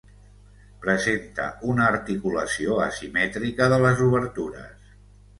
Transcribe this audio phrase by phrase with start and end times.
[0.85, 1.43] Presenta
[1.73, 4.89] una articulació asimètrica de les obertures.